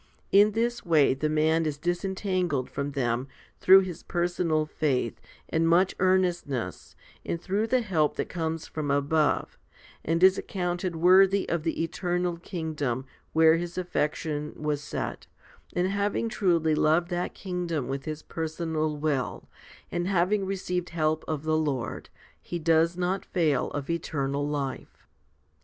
In 0.31 0.53
this 0.53 0.83
way 0.83 1.13
the 1.13 1.29
man 1.29 1.67
is 1.67 1.77
disentangled 1.77 2.71
from 2.71 2.93
them 2.93 3.27
through 3.59 3.81
his 3.81 4.01
personal 4.01 4.65
faith 4.65 5.21
and 5.47 5.69
much 5.69 5.93
earnestness 5.99 6.95
and 7.23 7.39
through 7.39 7.67
the 7.67 7.81
help 7.83 8.15
that 8.15 8.27
comes 8.27 8.65
from 8.65 8.89
above, 8.89 9.59
and 10.03 10.23
is 10.23 10.39
accounted 10.39 10.95
worthy 10.95 11.47
of 11.49 11.61
the 11.61 11.83
eternal 11.83 12.37
kingdom 12.37 13.05
where 13.33 13.57
his 13.57 13.77
affection 13.77 14.55
was 14.55 14.81
set, 14.81 15.27
and 15.75 15.87
having 15.89 16.29
truly 16.29 16.73
loved 16.73 17.09
that 17.09 17.35
kingdom 17.35 17.87
with 17.87 18.05
his 18.05 18.23
personal 18.23 18.97
will, 18.97 19.47
and 19.91 20.07
having 20.07 20.47
received 20.47 20.89
help 20.89 21.23
of 21.27 21.43
the 21.43 21.55
Lord, 21.55 22.09
he 22.41 22.57
does 22.57 22.97
not 22.97 23.23
fail 23.23 23.69
of 23.69 23.87
eternal 23.87 24.47
life. 24.47 25.05